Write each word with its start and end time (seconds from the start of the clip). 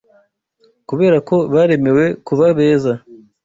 Kubera 0.89 1.17
ko 1.27 1.35
baremewe 1.53 2.05
kuba 2.27 2.45
beza 2.57 2.93